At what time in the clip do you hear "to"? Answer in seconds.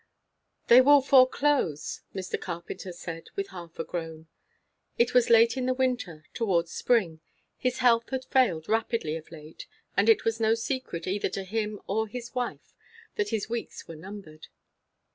11.29-11.43